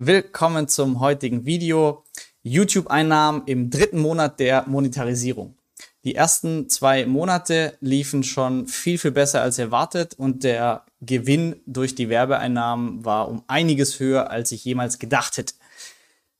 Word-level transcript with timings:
Willkommen 0.00 0.66
zum 0.66 0.98
heutigen 0.98 1.46
Video. 1.46 2.02
YouTube-Einnahmen 2.42 3.42
im 3.46 3.70
dritten 3.70 4.00
Monat 4.00 4.40
der 4.40 4.64
Monetarisierung. 4.66 5.56
Die 6.02 6.16
ersten 6.16 6.68
zwei 6.68 7.06
Monate 7.06 7.78
liefen 7.80 8.24
schon 8.24 8.66
viel, 8.66 8.98
viel 8.98 9.12
besser 9.12 9.40
als 9.40 9.60
erwartet 9.60 10.14
und 10.14 10.42
der 10.42 10.84
Gewinn 11.00 11.62
durch 11.64 11.94
die 11.94 12.08
Werbeeinnahmen 12.08 13.04
war 13.04 13.28
um 13.28 13.44
einiges 13.46 14.00
höher, 14.00 14.32
als 14.32 14.50
ich 14.50 14.64
jemals 14.64 14.98
gedacht 14.98 15.36
hätte. 15.36 15.54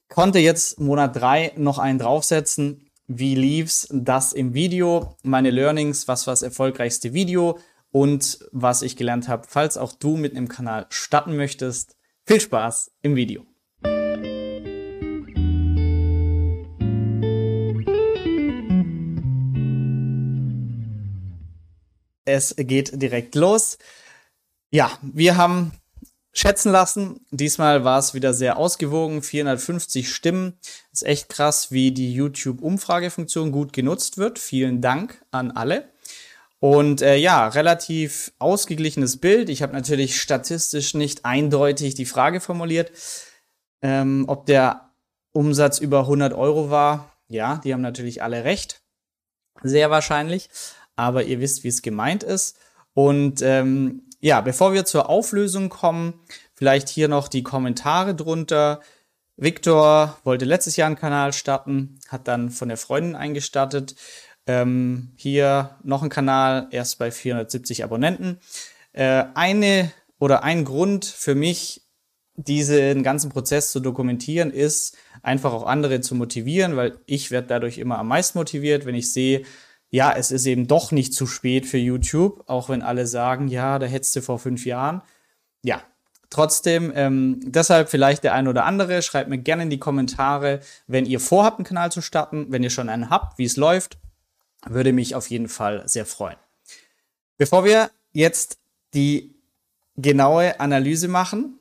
Konnte 0.09 0.41
jetzt 0.41 0.81
Monat 0.81 1.15
drei 1.15 1.53
noch 1.57 1.79
einen 1.79 2.01
draufsetzen. 2.01 2.91
Wie 3.07 3.37
lief's? 3.37 3.87
Das 3.93 4.33
im 4.33 4.53
Video. 4.55 5.15
Meine 5.23 5.51
Learnings, 5.51 6.09
was 6.09 6.27
war 6.27 6.33
das 6.33 6.43
erfolgreichste 6.43 7.13
Video 7.13 7.61
und 7.93 8.41
was 8.51 8.83
ich 8.83 8.97
gelernt 8.97 9.29
habe. 9.29 9.47
Falls 9.49 9.77
auch 9.77 9.93
du 9.93 10.17
mit 10.17 10.37
einem 10.37 10.49
Kanal 10.49 10.87
starten 10.89 11.37
möchtest, 11.37 11.95
viel 12.27 12.41
Spaß 12.41 12.91
im 13.03 13.17
Video. 13.17 13.45
Es 22.25 22.55
geht 22.57 23.01
direkt 23.01 23.35
los. 23.35 23.79
Ja, 24.71 24.91
wir 25.03 25.37
haben 25.37 25.73
schätzen 26.33 26.73
lassen. 26.73 27.21
Diesmal 27.31 27.85
war 27.85 27.99
es 27.99 28.15
wieder 28.15 28.33
sehr 28.33 28.57
ausgewogen, 28.57 29.23
450 29.23 30.13
Stimmen. 30.13 30.59
Ist 30.93 31.05
echt 31.05 31.29
krass, 31.29 31.71
wie 31.71 31.93
die 31.93 32.15
YouTube-Umfragefunktion 32.15 33.53
gut 33.53 33.73
genutzt 33.73 34.17
wird. 34.17 34.39
Vielen 34.39 34.81
Dank 34.81 35.23
an 35.31 35.51
alle. 35.51 35.94
Und 36.65 37.03
äh, 37.03 37.17
ja, 37.17 37.47
relativ 37.49 38.33
ausgeglichenes 38.39 39.19
Bild. 39.19 39.51
Ich 39.51 39.61
habe 39.61 39.75
natürlich 39.75 40.19
statistisch 40.19 40.95
nicht 40.95 41.27
eindeutig 41.27 41.95
die 41.95 42.07
Frage 42.07 42.41
formuliert, 42.41 42.91
ähm, 43.83 44.25
ob 44.29 44.47
der 44.47 44.89
Umsatz 45.33 45.79
über 45.79 45.99
100 45.99 46.33
Euro 46.33 46.71
war. 46.71 47.19
Ja, 47.29 47.61
die 47.63 47.75
haben 47.75 47.83
natürlich 47.83 48.23
alle 48.23 48.45
recht. 48.45 48.81
Sehr 49.63 49.91
wahrscheinlich. 49.91 50.49
Aber 50.97 51.25
ihr 51.25 51.39
wisst, 51.39 51.65
wie 51.65 51.69
es 51.69 51.83
gemeint 51.83 52.23
ist. 52.23 52.57
Und 52.95 53.43
ähm, 53.43 54.09
ja, 54.21 54.41
bevor 54.41 54.73
wir 54.73 54.87
zur 54.87 55.11
Auflösung 55.11 55.69
kommen, 55.69 56.15
vielleicht 56.55 56.89
hier 56.89 57.09
noch 57.09 57.29
die 57.29 57.43
Kommentare 57.43 58.15
drunter. 58.15 58.81
Victor 59.37 60.17
wollte 60.25 60.47
letztes 60.47 60.77
Jahr 60.77 60.87
einen 60.87 60.97
Kanal 60.97 61.35
starten, 61.35 61.99
hat 62.09 62.27
dann 62.27 62.49
von 62.49 62.69
der 62.69 62.79
Freundin 62.79 63.17
eingestartet. 63.17 63.97
Ähm, 64.47 65.13
hier 65.17 65.77
noch 65.83 66.03
ein 66.03 66.11
Kanal, 66.11 66.69
erst 66.71 66.99
bei 66.99 67.11
470 67.11 67.83
Abonnenten. 67.83 68.39
Äh, 68.93 69.25
eine 69.35 69.91
oder 70.19 70.45
ein 70.45 70.65
Grund 70.65 71.05
für 71.05 71.35
mich, 71.35 71.83
diesen 72.37 73.03
ganzen 73.03 73.31
Prozess 73.31 73.71
zu 73.71 73.81
dokumentieren, 73.81 74.51
ist 74.51 74.97
einfach 75.23 75.53
auch 75.53 75.67
andere 75.67 76.01
zu 76.01 76.15
motivieren, 76.15 76.77
weil 76.77 76.99
ich 77.07 77.31
werde 77.31 77.47
dadurch 77.47 77.79
immer 77.79 77.99
am 77.99 78.09
meisten 78.09 78.39
motiviert, 78.39 78.87
wenn 78.87 78.95
ich 78.95 79.13
sehe, 79.13 79.45
ja, 79.91 80.13
es 80.13 80.33
ist 80.33 80.45
eben 80.47 80.67
doch 80.67 80.91
nicht 80.91 81.15
zu 81.15 81.27
spät 81.27 81.67
für 81.67 81.79
YouTube, 81.79 82.43
auch 82.49 82.69
wenn 82.69 82.83
alle 82.83 83.07
sagen, 83.07 83.47
ja, 83.49 83.79
da 83.79 83.87
hättest 83.87 84.17
du 84.17 84.23
vor 84.23 84.41
fünf 84.41 84.67
Jahren. 84.67 85.03
Ja, 85.63 85.81
trotzdem, 86.31 86.93
ähm, 86.97 87.39
deshalb 87.45 87.89
vielleicht 87.89 88.25
der 88.25 88.35
ein 88.35 88.49
oder 88.49 88.65
andere, 88.65 89.03
schreibt 89.03 89.31
mir 89.31 89.39
gerne 89.39 89.63
in 89.63 89.71
die 89.71 89.79
Kommentare, 89.79 90.61
wenn 90.89 91.07
ihr 91.07 91.21
vorhabt, 91.21 91.59
einen 91.59 91.67
Kanal 91.67 91.93
zu 91.93 92.01
starten, 92.01 92.47
wenn 92.51 92.65
ihr 92.65 92.71
schon 92.71 92.89
einen 92.89 93.09
habt, 93.09 93.39
wie 93.39 93.45
es 93.45 93.57
läuft 93.57 93.99
würde 94.69 94.93
mich 94.93 95.15
auf 95.15 95.29
jeden 95.29 95.49
Fall 95.49 95.87
sehr 95.89 96.07
freuen. 96.07 96.37
Bevor 97.37 97.65
wir 97.65 97.91
jetzt 98.13 98.59
die 98.95 99.35
genaue 99.97 100.61
Analyse 100.61 101.09
machen, 101.09 101.59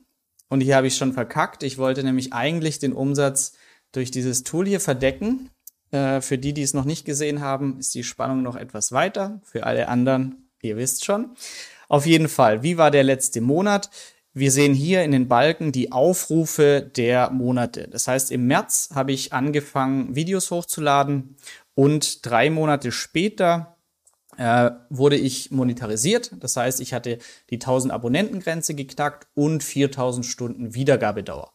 und 0.48 0.60
hier 0.60 0.76
habe 0.76 0.86
ich 0.86 0.96
schon 0.96 1.12
verkackt, 1.12 1.62
ich 1.62 1.78
wollte 1.78 2.04
nämlich 2.04 2.32
eigentlich 2.32 2.78
den 2.78 2.92
Umsatz 2.92 3.54
durch 3.92 4.10
dieses 4.10 4.44
Tool 4.44 4.66
hier 4.66 4.80
verdecken. 4.80 5.50
Äh, 5.90 6.20
für 6.20 6.38
die, 6.38 6.52
die 6.52 6.62
es 6.62 6.74
noch 6.74 6.84
nicht 6.84 7.04
gesehen 7.04 7.40
haben, 7.40 7.78
ist 7.78 7.94
die 7.94 8.04
Spannung 8.04 8.42
noch 8.42 8.56
etwas 8.56 8.92
weiter. 8.92 9.40
Für 9.44 9.64
alle 9.64 9.88
anderen, 9.88 10.48
ihr 10.62 10.76
wisst 10.76 11.04
schon. 11.04 11.30
Auf 11.88 12.06
jeden 12.06 12.28
Fall, 12.28 12.62
wie 12.62 12.76
war 12.76 12.90
der 12.90 13.04
letzte 13.04 13.40
Monat? 13.40 13.90
Wir 14.32 14.50
sehen 14.50 14.74
hier 14.74 15.04
in 15.04 15.12
den 15.12 15.28
Balken 15.28 15.70
die 15.70 15.92
Aufrufe 15.92 16.90
der 16.96 17.30
Monate. 17.30 17.86
Das 17.88 18.08
heißt, 18.08 18.32
im 18.32 18.46
März 18.46 18.90
habe 18.92 19.12
ich 19.12 19.32
angefangen, 19.32 20.16
Videos 20.16 20.50
hochzuladen 20.50 21.36
und 21.74 22.24
drei 22.24 22.50
Monate 22.50 22.92
später 22.92 23.76
äh, 24.36 24.70
wurde 24.90 25.16
ich 25.16 25.50
monetarisiert. 25.50 26.32
Das 26.40 26.56
heißt, 26.56 26.80
ich 26.80 26.92
hatte 26.92 27.18
die 27.50 27.56
1000 27.56 27.92
Abonnentengrenze 27.92 28.74
geknackt 28.74 29.28
und 29.34 29.62
4000 29.62 30.26
Stunden 30.26 30.74
Wiedergabedauer. 30.74 31.52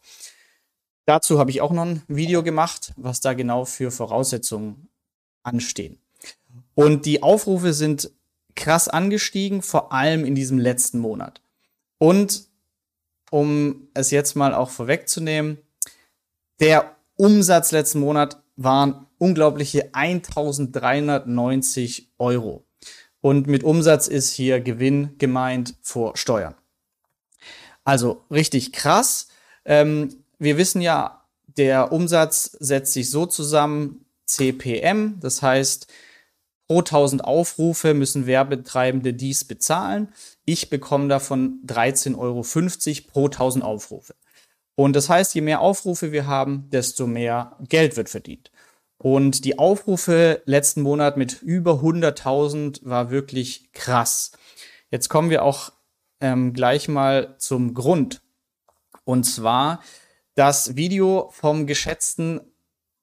Dazu 1.06 1.40
habe 1.40 1.52
ich 1.52 1.62
auch 1.62 1.72
noch 1.72 1.85
ein 1.85 2.03
Video 2.07 2.44
gemacht, 2.44 2.94
was 2.96 3.19
da 3.19 3.34
genau 3.34 3.66
für 3.66 3.91
Voraussetzungen 3.91 4.90
anstehen. 5.44 6.00
Und 6.75 7.06
die 7.06 7.24
Aufrufe 7.24 7.74
sind 7.74 8.12
krass 8.56 8.88
angestiegen, 8.88 9.62
vor 9.62 9.91
allem 9.91 10.25
in 10.25 10.36
diesem 10.36 10.59
letzten 10.59 11.00
Monat. 11.00 11.41
Und 11.97 12.47
um 13.31 13.88
es 13.94 14.12
jetzt 14.12 14.36
mal 14.36 14.53
auch 14.53 14.69
vorwegzunehmen, 14.69 15.57
der 16.59 16.96
Umsatz 17.16 17.72
letzten 17.72 18.00
Monat 18.00 18.41
waren 18.56 19.06
unglaubliche 19.19 19.94
1390 19.94 22.09
Euro. 22.18 22.66
Und 23.22 23.47
mit 23.47 23.63
Umsatz 23.63 24.07
ist 24.07 24.31
hier 24.31 24.62
Gewinn 24.62 25.18
gemeint 25.18 25.75
vor 25.81 26.18
Steuern. 26.18 26.56
Also 27.84 28.24
richtig 28.31 28.72
krass. 28.72 29.28
Ähm, 29.66 30.24
wir 30.40 30.57
wissen 30.57 30.81
ja, 30.81 31.25
der 31.57 31.91
Umsatz 31.91 32.57
setzt 32.59 32.94
sich 32.94 33.09
so 33.09 33.25
zusammen, 33.25 34.06
CPM, 34.25 35.19
das 35.19 35.41
heißt, 35.41 35.88
pro 36.68 36.80
1000 36.80 37.24
Aufrufe 37.24 37.96
müssen 37.96 38.28
Werbetreibende 38.28 39.13
dies 39.13 39.44
bezahlen. 39.44 40.13
Ich 40.46 40.69
bekomme 40.69 41.07
davon 41.07 41.62
13,50 41.66 42.18
Euro 42.18 42.44
pro 43.12 43.25
1000 43.25 43.63
Aufrufe. 43.63 44.16
Und 44.75 44.96
das 44.96 45.09
heißt, 45.09 45.34
je 45.34 45.41
mehr 45.41 45.62
Aufrufe 45.62 46.12
wir 46.12 46.28
haben, 46.28 46.69
desto 46.69 47.07
mehr 47.07 47.57
Geld 47.68 47.97
wird 47.97 48.07
verdient. 48.07 48.51
Und 48.99 49.45
die 49.45 49.57
Aufrufe 49.57 50.41
letzten 50.45 50.81
Monat 50.81 51.15
mit 51.15 51.41
über 51.41 51.75
100.000 51.75 52.81
war 52.83 53.11
wirklich 53.11 53.71
krass. 53.71 54.33
Jetzt 54.91 55.07
kommen 55.07 55.29
wir 55.29 55.43
auch 55.43 55.71
ähm, 56.19 56.51
gleich 56.53 56.89
mal 56.89 57.35
zum 57.38 57.73
Grund. 57.73 58.21
Und 59.05 59.23
zwar 59.23 59.81
das 60.35 60.75
Video 60.75 61.29
vom 61.31 61.65
geschätzten 61.65 62.41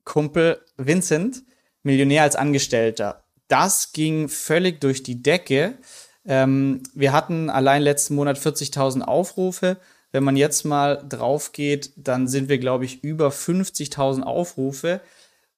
Kumpel 0.05 0.61
Vincent, 0.77 1.45
Millionär 1.83 2.23
als 2.25 2.37
Angestellter. 2.37 3.25
Das 3.49 3.93
ging 3.93 4.29
völlig 4.29 4.81
durch 4.83 5.03
die 5.03 5.23
Decke. 5.23 5.79
Ähm, 6.27 6.83
wir 6.95 7.13
hatten 7.13 7.49
allein 7.49 7.81
letzten 7.81 8.17
Monat 8.17 8.37
40.000 8.39 9.01
Aufrufe. 9.01 9.79
Wenn 10.13 10.25
man 10.25 10.37
jetzt 10.37 10.65
mal 10.65 11.03
drauf 11.09 11.53
geht, 11.53 11.93
dann 11.97 12.29
sind 12.29 12.51
wir, 12.51 12.59
glaube 12.59 12.85
ich, 12.85 13.03
über 13.03 13.29
50.000 13.29 14.23
Aufrufe. 14.23 15.01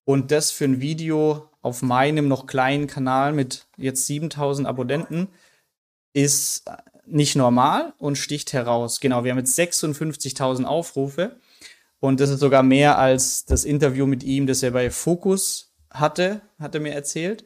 Und 0.08 0.30
das 0.30 0.50
für 0.50 0.64
ein 0.64 0.80
Video 0.80 1.50
auf 1.60 1.82
meinem 1.82 2.28
noch 2.28 2.46
kleinen 2.46 2.86
Kanal 2.86 3.34
mit 3.34 3.66
jetzt 3.76 4.06
7000 4.06 4.66
Abonnenten 4.66 5.28
ist 6.14 6.64
nicht 7.04 7.36
normal 7.36 7.92
und 7.98 8.16
sticht 8.16 8.54
heraus. 8.54 9.00
Genau, 9.00 9.24
wir 9.24 9.32
haben 9.32 9.38
jetzt 9.38 9.58
56.000 9.58 10.64
Aufrufe 10.64 11.36
und 12.00 12.20
das 12.20 12.30
ist 12.30 12.40
sogar 12.40 12.62
mehr 12.62 12.96
als 12.98 13.44
das 13.44 13.66
Interview 13.66 14.06
mit 14.06 14.22
ihm, 14.22 14.46
das 14.46 14.62
er 14.62 14.70
bei 14.70 14.90
Focus 14.90 15.74
hatte, 15.90 16.40
hat 16.58 16.74
er 16.74 16.80
mir 16.80 16.94
erzählt. 16.94 17.44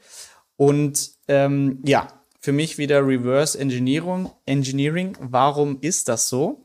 Und 0.54 1.14
ähm, 1.26 1.82
ja, 1.84 2.22
für 2.38 2.52
mich 2.52 2.78
wieder 2.78 3.04
Reverse 3.04 3.58
Engineering. 3.58 4.30
Engineering. 4.46 5.16
Warum 5.18 5.80
ist 5.80 6.08
das 6.08 6.28
so? 6.28 6.64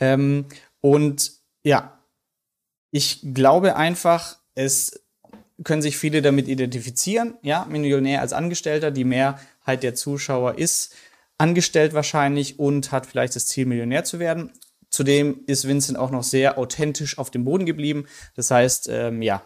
Ähm, 0.00 0.46
und 0.80 1.30
ja, 1.62 1.96
ich 2.90 3.20
glaube 3.32 3.76
einfach, 3.76 4.39
es 4.60 5.00
können 5.64 5.82
sich 5.82 5.96
viele 5.96 6.22
damit 6.22 6.48
identifizieren. 6.48 7.34
Ja, 7.42 7.66
Millionär 7.68 8.20
als 8.20 8.32
Angestellter, 8.32 8.90
die 8.90 9.04
Mehrheit 9.04 9.82
der 9.82 9.94
Zuschauer 9.94 10.58
ist 10.58 10.94
angestellt 11.38 11.94
wahrscheinlich 11.94 12.58
und 12.58 12.92
hat 12.92 13.06
vielleicht 13.06 13.36
das 13.36 13.46
Ziel, 13.46 13.66
Millionär 13.66 14.04
zu 14.04 14.18
werden. 14.18 14.52
Zudem 14.90 15.40
ist 15.46 15.66
Vincent 15.66 15.98
auch 15.98 16.10
noch 16.10 16.22
sehr 16.22 16.58
authentisch 16.58 17.18
auf 17.18 17.30
dem 17.30 17.44
Boden 17.44 17.64
geblieben. 17.64 18.06
Das 18.34 18.50
heißt, 18.50 18.88
ähm, 18.90 19.22
ja, 19.22 19.42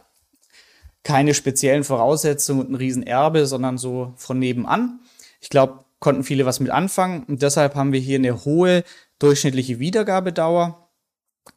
keine 1.03 1.35
speziellen 1.35 1.85
Voraussetzungen 1.85 2.61
und 2.61 2.71
ein 2.73 2.77
Riesenerbe, 2.77 3.47
sondern 3.47 3.79
so 3.79 4.15
von 4.17 4.39
nebenan. 4.39 5.01
Ich 5.41 5.51
glaube, 5.51 5.85
konnten 6.01 6.25
viele 6.25 6.47
was 6.47 6.61
mit 6.61 6.71
anfangen 6.71 7.25
und 7.25 7.43
deshalb 7.43 7.75
haben 7.75 7.93
wir 7.93 8.01
hier 8.01 8.19
eine 8.19 8.45
hohe 8.45 8.85
durchschnittliche 9.19 9.79
Wiedergabedauer 9.79 10.91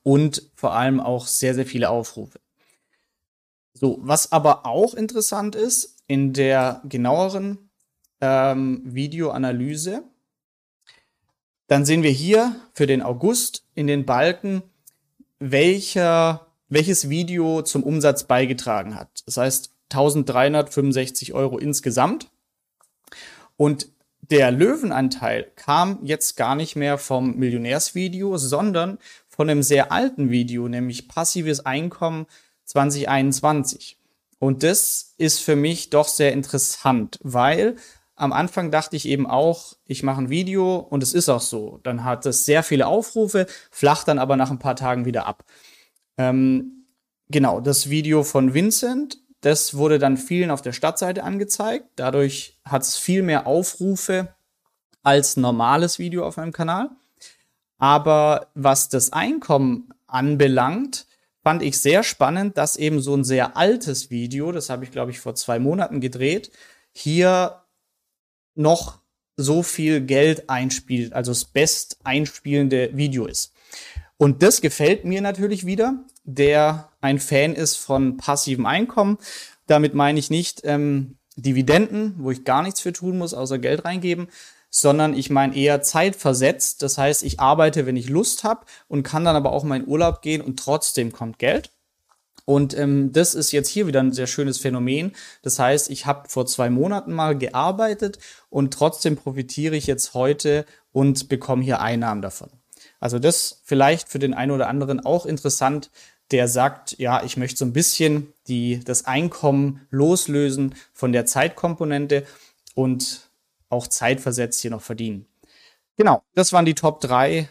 und 0.04 0.44
vor 0.56 0.74
allem 0.74 1.00
auch 1.00 1.27
sehr, 1.27 1.54
sehr 1.56 1.65
viele 1.65 1.89
Aufrufe. 1.89 2.39
So, 3.79 4.00
was 4.01 4.31
aber 4.31 4.65
auch 4.65 4.95
interessant 4.95 5.56
ist, 5.56 6.01
in 6.07 6.33
der 6.33 6.81
genaueren 6.89 7.69
ähm, 8.21 8.81
welcher, 15.39 16.47
welches 16.69 17.09
Video 17.09 17.62
zum 17.62 17.83
Umsatz 17.83 18.24
beigetragen 18.24 18.95
hat. 18.95 19.21
Das 19.25 19.38
heißt 19.38 19.71
1365 19.91 21.33
Euro 21.33 21.57
insgesamt. 21.57 22.31
Und 23.57 23.89
der 24.21 24.51
Löwenanteil 24.51 25.51
kam 25.56 26.00
jetzt 26.03 26.35
gar 26.35 26.56
nicht 26.56 26.75
mehr 26.75 26.97
vom 26.97 27.35
Millionärsvideo, 27.35 28.38
sondern 28.38 28.97
von 29.27 29.50
einem 29.50 29.62
sehr 29.62 29.91
alten 29.91 30.31
Video, 30.31 30.68
nämlich 30.68 31.07
passives 31.07 31.65
Einkommen 31.65 32.25
2021. 32.68 33.98
Und 34.40 34.64
das 34.64 35.16
ist 35.18 35.40
für 35.40 35.56
mich 35.56 35.90
doch 35.90 36.08
sehr 36.08 36.31
interessant, 36.31 37.19
weil 37.24 37.75
am 38.16 38.34
Anfang 38.34 38.72
dachte 38.72 38.96
ich 38.96 39.08
eben 39.08 39.28
auch, 39.28 39.75
ich 39.86 40.04
mache 40.04 40.22
ein 40.22 40.30
Video 40.30 40.78
und 40.78 41.04
es 41.04 41.14
ist 41.14 41.30
auch 41.30 41.42
so. 41.42 41.80
Dann 41.84 42.04
hat 42.04 42.25
es 42.25 42.46
sehr 42.46 42.64
viele 42.64 42.88
Aufrufe, 42.88 43.48
flacht 43.72 44.08
dann 44.08 44.19
aber 44.19 44.36
nach 44.36 44.52
ein 44.52 44.60
paar 44.60 44.75
Tagen 44.75 45.06
wieder 45.06 45.28
ab. 45.28 45.44
Ähm, 46.18 46.88
genau, 47.30 47.62
das 47.62 47.90
Video 47.90 48.24
von 48.24 48.54
Vincent, 48.54 49.19
das 49.42 49.75
wurde 49.75 50.00
dann 50.00 50.18
vielen 50.18 50.52
auf 50.52 50.62
der 50.62 50.74
Stadtseite 50.74 51.24
angezeigt. 51.24 51.86
Dadurch 51.96 52.60
hat 52.66 52.81
es 52.84 52.98
viel 52.98 53.22
mehr 53.22 53.46
Aufrufe 53.46 54.36
als 55.04 55.38
normales 55.38 56.00
Video 56.00 56.25
auf 56.25 56.38
meinem 56.38 56.52
Kanal. 56.52 56.90
Aber 57.78 58.48
was 58.56 58.90
das 58.90 59.14
Einkommen 59.14 59.94
anbelangt, 60.08 61.06
fand 61.47 61.63
ich 61.63 61.79
sehr 61.79 62.03
spannend, 62.03 62.57
dass 62.57 62.75
eben 62.75 62.99
so 62.99 63.15
ein 63.15 63.23
sehr 63.23 63.55
altes 63.55 64.11
Video, 64.11 64.51
das 64.51 64.69
habe 64.69 64.83
ich 64.83 64.91
glaube 64.91 65.11
ich 65.11 65.21
vor 65.21 65.33
zwei 65.33 65.59
Monaten 65.59 66.01
gedreht, 66.01 66.51
hier 66.91 67.61
noch 68.53 68.99
so 69.38 69.63
viel 69.63 70.01
Geld 70.01 70.49
einspielt, 70.49 71.13
also 71.13 71.31
das 71.31 71.45
best 71.45 71.99
einspielende 72.03 72.89
Video 72.97 73.27
ist. 73.27 73.53
Und 74.17 74.44
das 74.44 74.59
gefällt 74.59 75.05
mir 75.05 75.21
natürlich 75.21 75.65
wieder, 75.65 76.03
der 76.25 76.89
ein 76.99 77.17
Fan 77.17 77.53
ist 77.53 77.77
von 77.77 78.17
passivem 78.17 78.65
Einkommen. 78.65 79.17
Damit 79.67 79.94
meine 79.94 80.19
ich 80.19 80.29
nicht 80.29 80.63
ähm, 80.65 81.15
Dividenden, 81.38 82.15
wo 82.17 82.29
ich 82.31 82.44
gar 82.44 82.61
nichts 82.61 82.81
für 82.81 82.91
tun 82.91 83.17
muss, 83.17 83.33
außer 83.33 83.57
Geld 83.57 83.85
reingeben, 83.85 84.27
sondern 84.81 85.13
ich 85.13 85.29
meine 85.29 85.56
eher 85.56 85.81
zeitversetzt. 85.81 86.83
Das 86.83 86.97
heißt, 86.97 87.24
ich 87.24 87.39
arbeite, 87.39 87.85
wenn 87.85 87.95
ich 87.95 88.09
Lust 88.09 88.44
habe 88.44 88.65
und 88.88 89.03
kann 89.03 89.25
dann 89.25 89.35
aber 89.35 89.51
auch 89.51 89.63
mal 89.63 89.79
in 89.79 89.88
Urlaub 89.88 90.21
gehen 90.21 90.41
und 90.41 90.59
trotzdem 90.59 91.12
kommt 91.12 91.39
Geld. 91.39 91.71
Und 92.45 92.77
ähm, 92.77 93.12
das 93.12 93.35
ist 93.35 93.51
jetzt 93.51 93.68
hier 93.68 93.88
wieder 93.88 94.00
ein 94.00 94.13
sehr 94.13 94.27
schönes 94.27 94.57
Phänomen. 94.57 95.12
Das 95.41 95.59
heißt, 95.59 95.89
ich 95.89 96.06
habe 96.06 96.29
vor 96.29 96.45
zwei 96.45 96.69
Monaten 96.69 97.12
mal 97.12 97.38
gearbeitet 97.38 98.19
und 98.50 98.74
trotzdem 98.74 99.18
profitiere 99.18 99.75
ich 99.75 99.85
jetzt 99.85 100.13
heute 100.13 100.65
und 100.94 101.27
bekomme 101.27 101.63
hier 101.63 101.81
Einnahmen 101.81 102.21
davon. 102.21 102.50
Also 103.01 103.19
das 103.19 103.62
vielleicht 103.65 104.07
für 104.07 104.19
den 104.19 104.33
einen 104.33 104.51
oder 104.51 104.69
anderen 104.69 105.06
auch 105.06 105.25
interessant, 105.25 105.91
der 106.31 106.47
sagt, 106.47 106.97
ja, 107.00 107.23
ich 107.23 107.35
möchte 107.35 107.57
so 107.57 107.65
ein 107.65 107.73
bisschen 107.73 108.33
die, 108.47 108.80
das 108.83 109.06
Einkommen 109.06 109.85
loslösen 109.89 110.75
von 110.94 111.12
der 111.12 111.25
Zeitkomponente 111.25 112.25
und 112.75 113.26
auch 113.69 113.88
zeitversetzt 113.88 114.62
hier 114.62 114.72
noch 114.72 114.81
verdienen. 114.81 115.25
Genau, 115.98 116.24
das 116.34 116.54
waren 116.54 116.66
die 116.66 116.75
Top 116.75 117.02
3 117.02 117.50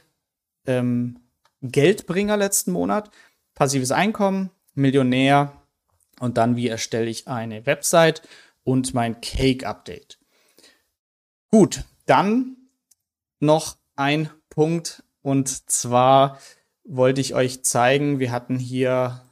ähm, 0.66 1.18
Geldbringer 1.62 2.36
letzten 2.36 2.72
Monat. 2.72 3.10
Passives 3.54 3.90
Einkommen, 3.90 4.50
Millionär 4.74 5.52
und 6.20 6.36
dann, 6.36 6.56
wie 6.56 6.68
erstelle 6.68 7.10
ich 7.10 7.28
eine 7.28 7.66
Website 7.66 8.22
und 8.64 8.94
mein 8.94 9.20
Cake-Update. 9.20 10.18
Gut, 11.50 11.84
dann 12.04 12.56
noch 13.40 13.76
ein 13.94 14.30
Punkt 14.50 15.02
und 15.22 15.70
zwar 15.70 16.38
wollte 16.84 17.20
ich 17.20 17.34
euch 17.34 17.64
zeigen, 17.64 18.20
wir 18.20 18.30
hatten 18.30 18.58
hier 18.58 19.24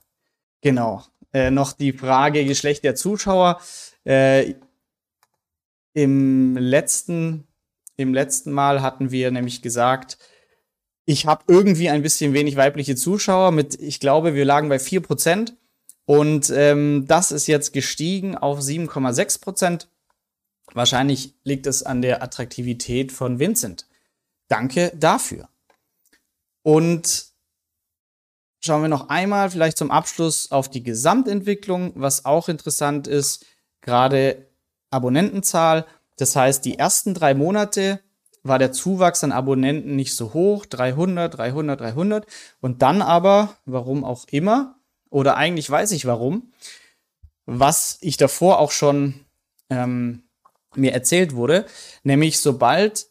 genau 0.61 1.05
äh, 1.33 1.51
noch 1.51 1.73
die 1.73 1.93
Frage 1.93 2.45
Geschlecht 2.45 2.85
der 2.85 2.95
Zuschauer. 2.95 3.61
Äh, 4.05 4.55
Im 5.95 6.57
letzten 6.57 7.47
im 7.97 8.13
letzten 8.13 8.53
Mal 8.53 8.83
hatten 8.83 9.11
wir 9.11 9.31
nämlich 9.31 9.63
gesagt, 9.63 10.19
ich 11.07 11.27
habe 11.27 11.45
irgendwie 11.49 11.91
ein 11.91 12.03
bisschen 12.03 12.33
wenig 12.33 12.57
weibliche 12.57 12.97
Zuschauer 12.97 13.53
mit, 13.53 13.81
ich 13.81 14.01
glaube, 14.01 14.35
wir 14.35 14.45
lagen 14.45 14.69
bei 14.69 14.77
4%. 14.77 15.53
Und 16.07 16.51
ähm, 16.51 17.07
das 17.07 17.31
ist 17.31 17.47
jetzt 17.47 17.73
gestiegen 17.73 18.37
auf 18.37 18.61
7,6%. 18.61 19.87
Wahrscheinlich 20.73 21.35
liegt 21.45 21.67
es 21.67 21.83
an 21.83 22.03
der 22.03 22.23
Attraktivität 22.23 23.13
von 23.13 23.39
Vincent. 23.39 23.87
Danke 24.49 24.93
dafür. 24.97 25.49
Und 26.63 27.27
schauen 28.61 28.83
wir 28.83 28.89
noch 28.89 29.09
einmal 29.09 29.51
vielleicht 29.51 29.79
zum 29.79 29.91
Abschluss 29.91 30.51
auf 30.51 30.71
die 30.71 30.83
Gesamtentwicklung, 30.83 31.93
was 31.95 32.25
auch 32.25 32.49
interessant 32.49 33.07
ist, 33.07 33.47
gerade 33.83 34.47
Abonnentenzahl. 34.95 35.85
Das 36.17 36.37
heißt, 36.37 36.65
die 36.65 36.79
ersten 36.79 37.13
drei 37.13 37.35
Monate 37.35 38.01
war 38.43 38.59
der 38.59 38.73
Zuwachs 38.73 39.25
an 39.25 39.33
Abonnenten 39.33 39.97
nicht 39.97 40.15
so 40.15 40.35
hoch, 40.35 40.67
300, 40.67 41.37
300, 41.37 41.81
300. 41.81 42.27
Und 42.61 42.83
dann 42.83 43.03
aber, 43.03 43.57
warum 43.65 44.05
auch 44.05 44.27
immer, 44.31 44.77
oder 45.11 45.37
eigentlich 45.37 45.69
weiß 45.69 45.93
ich 45.93 46.07
warum, 46.07 46.53
was 47.47 47.99
ich 48.01 48.17
davor 48.17 48.59
auch 48.59 48.71
schon 48.71 49.15
ähm, 49.71 50.23
mir 50.75 50.93
erzählt 50.93 51.35
wurde, 51.35 51.67
nämlich 52.03 52.39
sobald 52.39 53.07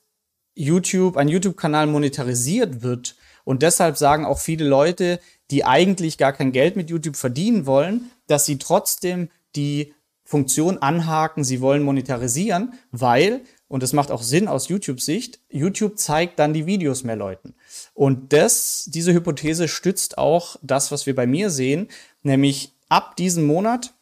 YouTube, 0.56 1.18
ein 1.18 1.27
YouTube-Kanal 1.27 1.88
monetarisiert 1.88 2.83
wird 2.83 3.15
und 3.44 3.62
deshalb 3.62 3.97
sagen 3.97 4.25
auch 4.25 4.39
viele 4.39 4.65
Leute, 4.65 5.19
die 5.51 5.65
eigentlich 5.65 6.18
gar 6.18 6.33
kein 6.33 6.51
Geld 6.51 6.75
mit 6.75 6.89
YouTube 6.89 7.15
verdienen 7.15 7.65
wollen, 7.65 8.12
dass 8.27 8.45
sie 8.45 8.57
trotzdem 8.57 9.29
die 9.56 9.94
Funktion 10.24 10.78
anhaken, 10.78 11.44
sie 11.44 11.62
wollen 11.62 11.84
monetarisieren, 11.84 12.74
weil 12.92 13.42
und 13.74 13.81
das 13.81 13.92
macht 13.92 14.12
auch 14.12 14.22
Sinn 14.22 14.48
aus 14.48 14.68
YouTube-Sicht, 14.68 15.40
YouTube 15.50 15.98
zeigt 15.98 16.38
dann 16.38 16.54
die 16.54 16.68
Videos 16.68 17.04
mehr 17.04 17.16
Leuten. 17.16 17.56
Und 17.96 18.31
das, 18.31 18.88
diese 18.88 19.14
Hypothese 19.14 19.68
stützt 19.68 20.20
auch 20.20 20.58
das, 20.62 20.92
was 20.92 21.08
wir 21.08 21.16
bei 21.16 21.25
mir 21.25 21.50
sehen, 21.50 21.88
nämlich 22.22 22.72
ab 22.88 23.16
diesem 23.16 23.46
Monat, 23.46 23.96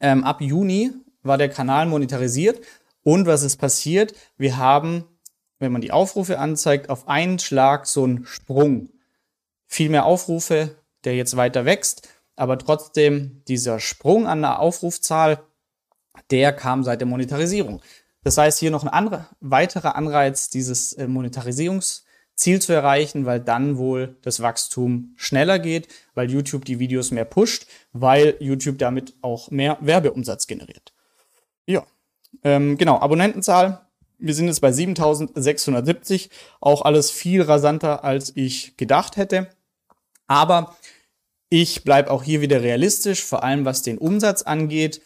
ähm, 0.00 0.24
ab 0.24 0.40
Juni 0.40 0.90
war 1.22 1.38
der 1.38 1.48
Kanal 1.48 1.86
monetarisiert. 1.86 2.60
Und 3.04 3.26
was 3.26 3.44
ist 3.44 3.58
passiert? 3.58 4.14
Wir 4.36 4.56
haben, 4.56 5.04
wenn 5.60 5.70
man 5.70 5.80
die 5.80 5.92
Aufrufe 5.92 6.40
anzeigt, 6.40 6.90
auf 6.90 7.06
einen 7.06 7.38
Schlag 7.38 7.86
so 7.86 8.02
einen 8.02 8.26
Sprung. 8.26 8.88
Viel 9.68 9.90
mehr 9.90 10.06
Aufrufe, 10.06 10.74
der 11.04 11.14
jetzt 11.14 11.36
weiter 11.36 11.64
wächst, 11.64 12.08
aber 12.38 12.58
trotzdem 12.58 13.42
dieser 13.48 13.80
Sprung 13.80 14.26
an 14.26 14.42
der 14.42 14.60
Aufrufzahl, 14.60 15.40
der 16.30 16.52
kam 16.52 16.84
seit 16.84 17.00
der 17.00 17.08
Monetarisierung. 17.08 17.80
Das 18.24 18.36
heißt, 18.38 18.58
hier 18.58 18.70
noch 18.70 18.82
ein 18.82 18.88
andere, 18.88 19.26
weiterer 19.40 19.96
Anreiz, 19.96 20.50
dieses 20.50 20.92
äh, 20.94 21.06
Monetarisierungsziel 21.06 22.60
zu 22.60 22.72
erreichen, 22.72 23.26
weil 23.26 23.40
dann 23.40 23.78
wohl 23.78 24.16
das 24.22 24.40
Wachstum 24.40 25.14
schneller 25.16 25.58
geht, 25.58 25.88
weil 26.14 26.30
YouTube 26.30 26.64
die 26.64 26.78
Videos 26.78 27.10
mehr 27.10 27.24
pusht, 27.24 27.66
weil 27.92 28.36
YouTube 28.40 28.78
damit 28.78 29.14
auch 29.22 29.50
mehr 29.50 29.78
Werbeumsatz 29.80 30.46
generiert. 30.46 30.92
Ja, 31.66 31.86
ähm, 32.42 32.76
genau, 32.76 32.98
Abonnentenzahl. 32.98 33.86
Wir 34.18 34.34
sind 34.34 34.48
jetzt 34.48 34.60
bei 34.60 34.72
7670, 34.72 36.30
auch 36.60 36.82
alles 36.82 37.10
viel 37.10 37.42
rasanter, 37.42 38.04
als 38.04 38.32
ich 38.34 38.76
gedacht 38.76 39.16
hätte. 39.16 39.48
Aber 40.26 40.76
ich 41.48 41.84
bleibe 41.84 42.10
auch 42.10 42.22
hier 42.22 42.40
wieder 42.40 42.62
realistisch, 42.62 43.24
vor 43.24 43.42
allem 43.42 43.64
was 43.64 43.82
den 43.82 43.98
Umsatz 43.98 44.42
angeht 44.42 45.00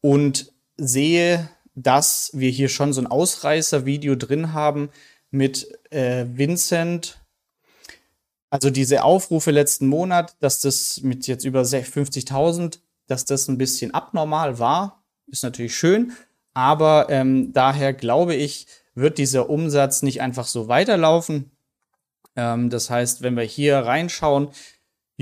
und 0.00 0.52
sehe 0.76 1.48
dass 1.74 2.30
wir 2.34 2.50
hier 2.50 2.68
schon 2.68 2.92
so 2.92 3.00
ein 3.00 3.06
Ausreißer-Video 3.06 4.14
drin 4.16 4.52
haben 4.52 4.90
mit 5.30 5.68
äh, 5.90 6.26
Vincent. 6.28 7.18
Also 8.50 8.68
diese 8.70 9.04
Aufrufe 9.04 9.50
letzten 9.50 9.86
Monat, 9.86 10.36
dass 10.40 10.60
das 10.60 11.00
mit 11.02 11.26
jetzt 11.26 11.44
über 11.44 11.62
50.000, 11.62 12.80
dass 13.06 13.24
das 13.24 13.48
ein 13.48 13.58
bisschen 13.58 13.94
abnormal 13.94 14.58
war, 14.58 15.02
ist 15.26 15.42
natürlich 15.42 15.74
schön. 15.74 16.12
Aber 16.52 17.06
ähm, 17.08 17.54
daher 17.54 17.94
glaube 17.94 18.34
ich, 18.34 18.66
wird 18.94 19.16
dieser 19.16 19.48
Umsatz 19.48 20.02
nicht 20.02 20.20
einfach 20.20 20.46
so 20.46 20.68
weiterlaufen. 20.68 21.50
Ähm, 22.36 22.68
das 22.68 22.90
heißt, 22.90 23.22
wenn 23.22 23.36
wir 23.36 23.44
hier 23.44 23.78
reinschauen, 23.78 24.48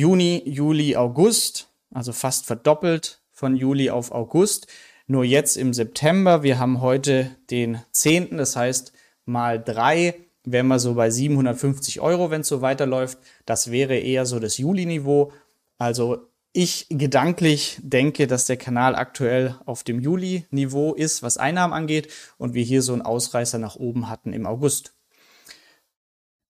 Juni, 0.00 0.42
Juli, 0.46 0.96
August, 0.96 1.68
also 1.92 2.14
fast 2.14 2.46
verdoppelt 2.46 3.20
von 3.30 3.54
Juli 3.54 3.90
auf 3.90 4.12
August, 4.12 4.66
nur 5.06 5.24
jetzt 5.24 5.58
im 5.58 5.74
September, 5.74 6.42
wir 6.42 6.58
haben 6.58 6.80
heute 6.80 7.36
den 7.50 7.82
10., 7.92 8.38
das 8.38 8.56
heißt 8.56 8.94
mal 9.26 9.62
drei, 9.62 10.14
wären 10.44 10.68
wir 10.68 10.78
so 10.78 10.94
bei 10.94 11.10
750 11.10 12.00
Euro, 12.00 12.30
wenn 12.30 12.40
es 12.40 12.48
so 12.48 12.62
weiterläuft. 12.62 13.18
Das 13.44 13.70
wäre 13.70 13.98
eher 13.98 14.24
so 14.24 14.38
das 14.38 14.56
Juli-Niveau. 14.56 15.32
Also 15.76 16.28
ich 16.54 16.86
gedanklich 16.88 17.78
denke, 17.82 18.26
dass 18.26 18.46
der 18.46 18.56
Kanal 18.56 18.96
aktuell 18.96 19.56
auf 19.66 19.84
dem 19.84 20.00
Juli-Niveau 20.00 20.94
ist, 20.94 21.22
was 21.22 21.36
Einnahmen 21.36 21.74
angeht, 21.74 22.08
und 22.38 22.54
wir 22.54 22.62
hier 22.62 22.80
so 22.80 22.94
einen 22.94 23.02
Ausreißer 23.02 23.58
nach 23.58 23.76
oben 23.76 24.08
hatten 24.08 24.32
im 24.32 24.46
August. 24.46 24.94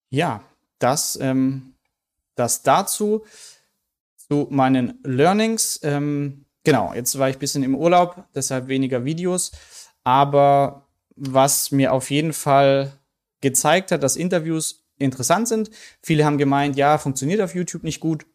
Ja, 0.09 0.45
das, 0.79 1.19
ähm, 1.21 1.70
das 2.41 2.63
dazu. 2.63 3.25
Zu 4.17 4.49
meinen 4.51 4.99
Learnings. 5.05 5.81
Ähm, 5.83 6.47
genau, 6.65 6.93
jetzt 6.95 7.19
war 7.19 7.29
ich 7.29 7.37
ein 7.37 7.41
bisschen 7.41 7.63
im 7.63 7.75
Urlaub, 7.75 8.25
deshalb 8.35 8.69
weniger 8.69 9.05
Videos. 9.05 9.53
Aber 10.03 10.89
was 11.17 11.71
mir 11.71 11.93
auf 11.93 12.11
jeden 12.11 12.33
Fall 12.33 12.93
gezeigt 13.41 13.93
hat, 13.93 14.03
dass 14.03 14.17
Interviews 14.17 14.87
interessant 14.99 15.49
sind. 15.49 15.71
Viele 16.03 16.25
haben 16.25 16.39
gemeint, 16.39 16.77
ja, 16.77 16.99
funktioniert 16.99 17.41
auf 17.41 17.55
YouTube 17.55 17.85
nicht 17.85 18.01
gut, 18.01 18.27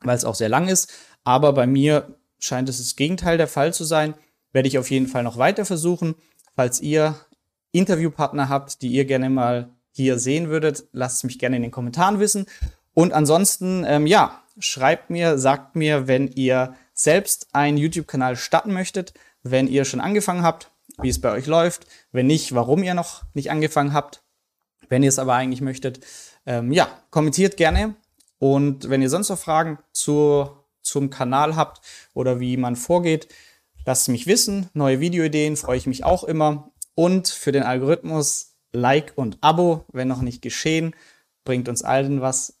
weil 0.00 0.16
es 0.16 0.24
auch 0.24 0.34
sehr 0.34 0.48
lang 0.48 0.68
ist. 0.68 0.92
Aber 1.24 1.52
bei 1.52 1.66
mir 1.66 2.16
scheint 2.38 2.68
es 2.68 2.78
das 2.78 2.96
Gegenteil 2.96 3.36
der 3.36 3.48
Fall 3.48 3.74
zu 3.74 3.84
sein. 3.84 4.14
Werde 4.52 4.68
ich 4.68 4.78
auf 4.78 4.90
jeden 4.90 5.08
Fall 5.08 5.24
noch 5.24 5.38
weiter 5.38 5.64
versuchen. 5.64 6.14
Falls 6.54 6.80
ihr 6.80 7.16
Interviewpartner 7.72 8.48
habt, 8.48 8.82
die 8.82 8.88
ihr 8.88 9.04
gerne 9.04 9.28
mal 9.28 9.70
hier 9.90 10.18
sehen 10.18 10.48
würdet, 10.48 10.84
lasst 10.92 11.18
es 11.18 11.24
mich 11.24 11.38
gerne 11.38 11.56
in 11.56 11.62
den 11.62 11.70
Kommentaren 11.70 12.20
wissen. 12.20 12.46
Und 12.94 13.12
ansonsten, 13.12 13.84
ähm, 13.86 14.06
ja, 14.06 14.42
schreibt 14.58 15.10
mir, 15.10 15.38
sagt 15.38 15.76
mir, 15.76 16.06
wenn 16.06 16.28
ihr 16.28 16.74
selbst 16.94 17.48
einen 17.52 17.76
YouTube-Kanal 17.76 18.36
starten 18.36 18.72
möchtet, 18.72 19.14
wenn 19.42 19.66
ihr 19.66 19.84
schon 19.84 20.00
angefangen 20.00 20.42
habt, 20.42 20.70
wie 21.00 21.08
es 21.08 21.20
bei 21.20 21.32
euch 21.32 21.46
läuft, 21.46 21.86
wenn 22.12 22.26
nicht, 22.26 22.54
warum 22.54 22.82
ihr 22.82 22.94
noch 22.94 23.22
nicht 23.34 23.50
angefangen 23.50 23.92
habt. 23.92 24.22
Wenn 24.88 25.02
ihr 25.02 25.08
es 25.08 25.18
aber 25.18 25.34
eigentlich 25.34 25.60
möchtet, 25.60 26.00
ähm, 26.46 26.72
ja, 26.72 26.88
kommentiert 27.10 27.56
gerne. 27.56 27.96
Und 28.38 28.88
wenn 28.88 29.02
ihr 29.02 29.10
sonst 29.10 29.28
noch 29.28 29.38
Fragen 29.38 29.78
zu, 29.92 30.48
zum 30.82 31.10
Kanal 31.10 31.56
habt 31.56 31.80
oder 32.12 32.38
wie 32.38 32.56
man 32.56 32.76
vorgeht, 32.76 33.28
lasst 33.86 34.08
mich 34.08 34.26
wissen. 34.26 34.68
Neue 34.74 35.00
Videoideen 35.00 35.56
freue 35.56 35.78
ich 35.78 35.86
mich 35.86 36.04
auch 36.04 36.24
immer. 36.24 36.70
Und 36.94 37.28
für 37.28 37.52
den 37.52 37.62
Algorithmus 37.62 38.56
Like 38.72 39.12
und 39.16 39.38
Abo, 39.40 39.84
wenn 39.92 40.08
noch 40.08 40.20
nicht 40.20 40.42
geschehen, 40.42 40.94
bringt 41.44 41.68
uns 41.68 41.82
allen 41.82 42.20
was. 42.20 42.60